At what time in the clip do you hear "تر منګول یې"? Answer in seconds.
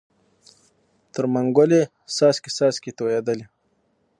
1.13-1.83